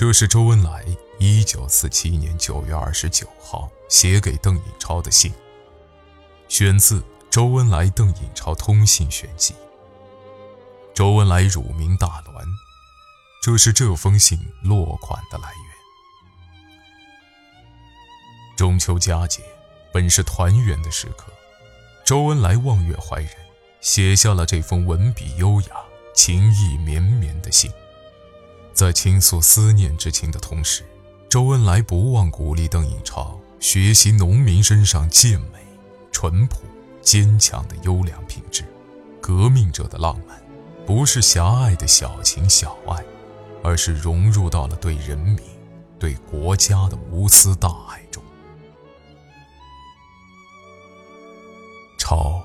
[0.00, 0.82] 这是周恩来
[1.18, 5.30] 一九四七年九月二十九号写给邓颖超的信，
[6.48, 9.52] 选自《周恩来邓颖超通信选集》。
[10.94, 12.48] 周恩来乳名大栾，
[13.42, 15.64] 这是这封信落款的来源。
[18.56, 19.42] 中秋佳节，
[19.92, 21.26] 本是团圆的时刻，
[22.06, 23.30] 周恩来望月怀人，
[23.82, 25.76] 写下了这封文笔优雅、
[26.14, 27.70] 情意绵绵的信。
[28.80, 30.82] 在倾诉思念之情的同时，
[31.28, 35.58] 周恩来不忘鼓励邓颖超学习农民身上健美、
[36.10, 36.62] 淳朴、
[37.02, 38.64] 坚强的优良品质。
[39.20, 40.42] 革命者的浪漫，
[40.86, 43.04] 不是狭隘的小情小爱，
[43.62, 45.38] 而是融入到了对人民、
[45.98, 48.24] 对国家的无私大爱中。
[51.98, 52.42] 超，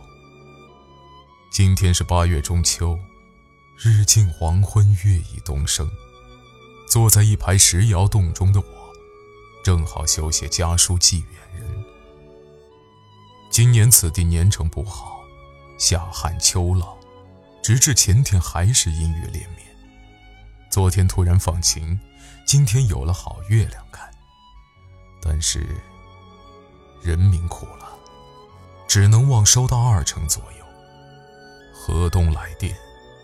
[1.50, 2.99] 今天是八月中秋，
[3.77, 5.90] 日近黄昏，月已东升。
[6.88, 8.66] 坐在一排石窑洞中的我，
[9.64, 11.86] 正好修写家书寄远人。
[13.50, 15.20] 今年此地年成不好，
[15.77, 16.96] 夏旱秋涝，
[17.64, 19.62] 直至前天还是阴雨连绵。
[20.70, 22.00] 昨天突然放晴，
[22.46, 24.10] 今天有了好月亮看。
[25.22, 25.66] 但是
[27.02, 27.98] 人民苦了，
[28.88, 30.66] 只能望收到二成左右。
[31.74, 32.76] 河东来电，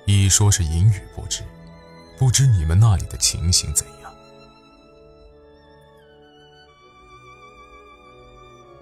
[0.05, 1.43] 一说是阴雨不止。
[2.21, 4.13] 不知你们那里的情形怎样？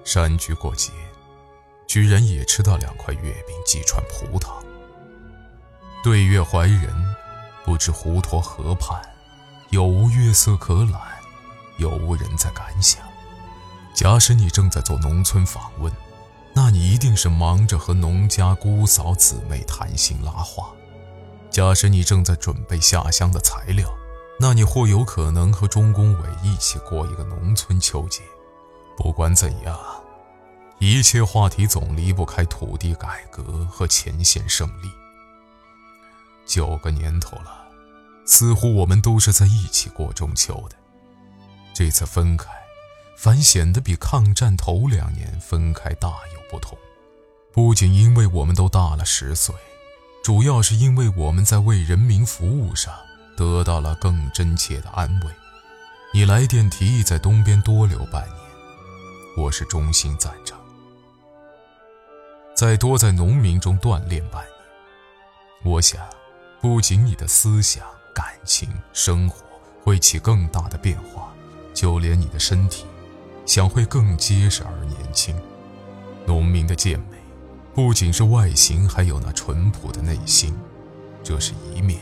[0.03, 0.91] 山居过节，
[1.87, 4.61] 居然也吃到两块月饼、几串葡萄。
[6.03, 6.93] 对月怀人，
[7.63, 9.01] 不知滹沱河畔，
[9.69, 10.99] 有无月色可揽，
[11.77, 13.01] 有无人在感想？
[13.93, 15.89] 假使你正在做农村访问，
[16.53, 20.73] 那你一定是忙着和农家姑嫂姊妹谈心拉话。
[21.59, 23.93] 假使你正在准备下乡的材料，
[24.39, 28.21] 那你或有可能和钟公伟一起过一个农村秋节。
[28.95, 29.77] 不管怎样，
[30.77, 34.89] 一切话题总离不开土地改革和前线胜利。
[36.45, 37.67] 九个年头了，
[38.25, 40.77] 似乎我们都是在一起过中秋的。
[41.73, 42.49] 这次分开，
[43.17, 46.77] 反显得比抗战头两年分开大有不同。
[47.51, 49.53] 不仅因为我们都大了十岁。
[50.23, 52.93] 主要是因为我们在为人民服务上
[53.37, 55.31] 得到了更真切的安慰。
[56.13, 58.35] 你来电提议在东边多留半年，
[59.37, 60.57] 我是衷心赞成。
[62.53, 64.53] 再多在农民中锻炼半年，
[65.63, 66.05] 我想，
[66.59, 69.45] 不仅你的思想、感情、生活
[69.83, 71.31] 会起更大的变化，
[71.73, 72.85] 就连你的身体，
[73.45, 75.39] 想会更结实而年轻。
[76.25, 77.18] 农民的健美。
[77.81, 80.53] 不仅是外形，还有那淳朴的内心，
[81.23, 81.97] 这是一面；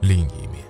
[0.00, 0.64] 另一面，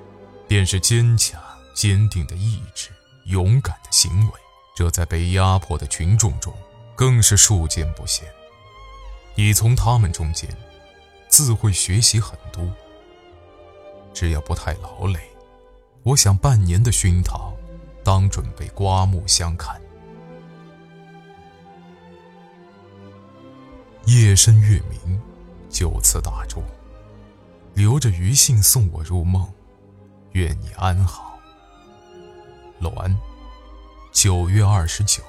[0.49, 1.41] 便是坚强、
[1.73, 2.91] 坚定的意志、
[3.27, 4.33] 勇敢的行为。
[4.75, 6.53] 这在被压迫的群众中，
[6.97, 8.27] 更是数见不鲜。
[9.37, 10.51] 你从他们中间，
[11.29, 12.69] 自会学习很多。
[14.13, 15.21] 只要不太劳累，
[16.03, 17.55] 我想半年的熏陶，
[18.03, 19.81] 当准备刮目相看。
[24.07, 25.19] 夜深月明，
[25.71, 26.63] 就此打住，
[27.73, 29.51] 留着余兴送我入梦，
[30.33, 31.39] 愿你安好。
[32.81, 33.17] 栾，
[34.13, 35.23] 九月二十九。